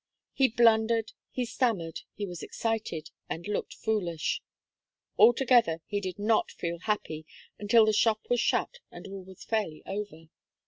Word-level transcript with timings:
He 0.33 0.47
blundered, 0.47 1.11
he 1.29 1.45
stammered, 1.45 1.99
he 2.15 2.25
was 2.25 2.41
excited, 2.41 3.11
and 3.29 3.47
looked 3.47 3.75
foolish. 3.75 4.41
Altogether, 5.19 5.83
he 5.85 6.01
did 6.01 6.17
not 6.17 6.49
feel 6.49 6.79
happy, 6.79 7.23
until 7.59 7.85
the 7.85 7.93
shop 7.93 8.21
was 8.27 8.39
shut, 8.39 8.79
and 8.89 9.05
all 9.05 9.23
was 9.23 9.43
fairly 9.43 9.83
over. 9.85 10.29